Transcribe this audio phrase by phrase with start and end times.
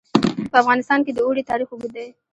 [0.51, 2.07] په افغانستان کې د اوړي تاریخ اوږد دی.